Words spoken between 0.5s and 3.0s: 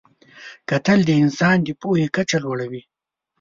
کتل د انسان د پوهې کچه لوړوي